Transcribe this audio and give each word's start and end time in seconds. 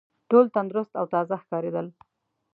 ټول 0.29 0.45
تندرست 0.55 0.93
او 0.99 1.05
تازه 1.13 1.35
ښکارېدل. 1.43 1.87